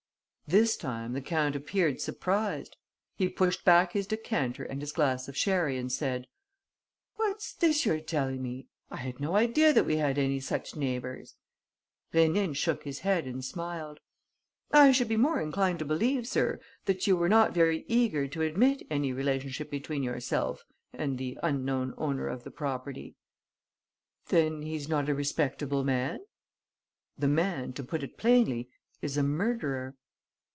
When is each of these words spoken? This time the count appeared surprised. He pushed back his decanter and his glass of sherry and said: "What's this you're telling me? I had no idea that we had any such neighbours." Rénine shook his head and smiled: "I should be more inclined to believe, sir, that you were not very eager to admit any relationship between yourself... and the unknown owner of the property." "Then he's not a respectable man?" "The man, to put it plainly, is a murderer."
This 0.59 0.75
time 0.75 1.13
the 1.13 1.21
count 1.21 1.55
appeared 1.55 2.01
surprised. 2.01 2.75
He 3.15 3.29
pushed 3.29 3.63
back 3.63 3.93
his 3.93 4.05
decanter 4.05 4.65
and 4.65 4.81
his 4.81 4.91
glass 4.91 5.29
of 5.29 5.37
sherry 5.37 5.77
and 5.77 5.89
said: 5.89 6.27
"What's 7.15 7.53
this 7.53 7.85
you're 7.85 8.01
telling 8.01 8.41
me? 8.43 8.67
I 8.89 8.97
had 8.97 9.21
no 9.21 9.37
idea 9.37 9.71
that 9.71 9.85
we 9.85 9.95
had 9.95 10.17
any 10.17 10.41
such 10.41 10.75
neighbours." 10.75 11.35
Rénine 12.13 12.53
shook 12.53 12.83
his 12.83 12.99
head 12.99 13.27
and 13.27 13.45
smiled: 13.45 14.01
"I 14.73 14.91
should 14.91 15.07
be 15.07 15.15
more 15.15 15.39
inclined 15.39 15.79
to 15.79 15.85
believe, 15.85 16.27
sir, 16.27 16.59
that 16.83 17.07
you 17.07 17.15
were 17.15 17.29
not 17.29 17.53
very 17.53 17.85
eager 17.87 18.27
to 18.27 18.41
admit 18.41 18.85
any 18.89 19.13
relationship 19.13 19.71
between 19.71 20.03
yourself... 20.03 20.65
and 20.91 21.17
the 21.17 21.37
unknown 21.41 21.93
owner 21.95 22.27
of 22.27 22.43
the 22.43 22.51
property." 22.51 23.15
"Then 24.27 24.63
he's 24.63 24.89
not 24.89 25.07
a 25.07 25.15
respectable 25.15 25.85
man?" 25.85 26.19
"The 27.17 27.29
man, 27.29 27.71
to 27.71 27.85
put 27.85 28.03
it 28.03 28.17
plainly, 28.17 28.67
is 29.01 29.15
a 29.15 29.23
murderer." 29.23 29.95